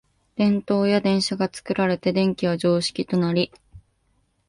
[0.35, 3.51] 電燈や電車が作られて電気は常識となり、